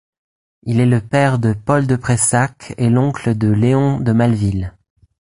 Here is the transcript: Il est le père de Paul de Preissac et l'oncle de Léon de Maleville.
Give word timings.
Il 0.63 0.79
est 0.79 0.87
le 0.87 0.99
père 0.99 1.37
de 1.37 1.53
Paul 1.53 1.85
de 1.85 1.95
Preissac 1.95 2.73
et 2.79 2.89
l'oncle 2.89 3.37
de 3.37 3.49
Léon 3.49 3.99
de 3.99 4.11
Maleville. 4.13 4.73